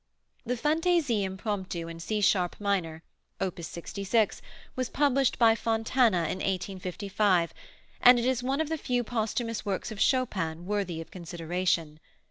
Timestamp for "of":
8.61-8.69, 9.91-10.01, 11.01-11.11